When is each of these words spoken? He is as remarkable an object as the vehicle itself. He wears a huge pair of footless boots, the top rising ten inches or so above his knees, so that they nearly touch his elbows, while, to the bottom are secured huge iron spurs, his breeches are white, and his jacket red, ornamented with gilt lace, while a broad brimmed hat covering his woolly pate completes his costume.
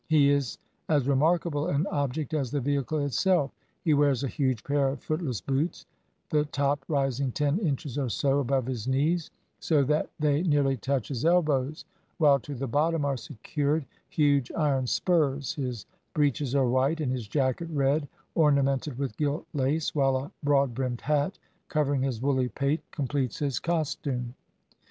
He 0.09 0.31
is 0.31 0.57
as 0.89 1.07
remarkable 1.07 1.67
an 1.67 1.85
object 1.91 2.33
as 2.33 2.49
the 2.49 2.59
vehicle 2.59 3.05
itself. 3.05 3.51
He 3.83 3.93
wears 3.93 4.23
a 4.23 4.27
huge 4.27 4.63
pair 4.63 4.87
of 4.89 4.99
footless 5.03 5.41
boots, 5.41 5.85
the 6.31 6.45
top 6.45 6.83
rising 6.87 7.31
ten 7.31 7.59
inches 7.59 7.99
or 7.99 8.09
so 8.09 8.39
above 8.39 8.65
his 8.65 8.87
knees, 8.87 9.29
so 9.59 9.83
that 9.83 10.09
they 10.17 10.41
nearly 10.41 10.75
touch 10.75 11.09
his 11.09 11.23
elbows, 11.23 11.85
while, 12.17 12.39
to 12.39 12.55
the 12.55 12.65
bottom 12.65 13.05
are 13.05 13.15
secured 13.15 13.85
huge 14.09 14.51
iron 14.53 14.87
spurs, 14.87 15.53
his 15.53 15.85
breeches 16.15 16.55
are 16.55 16.67
white, 16.67 16.99
and 16.99 17.11
his 17.11 17.27
jacket 17.27 17.69
red, 17.71 18.07
ornamented 18.33 18.97
with 18.97 19.15
gilt 19.17 19.45
lace, 19.53 19.93
while 19.93 20.15
a 20.17 20.31
broad 20.41 20.73
brimmed 20.73 21.01
hat 21.01 21.37
covering 21.69 22.01
his 22.01 22.19
woolly 22.23 22.49
pate 22.49 22.81
completes 22.91 23.37
his 23.37 23.59
costume. 23.59 24.33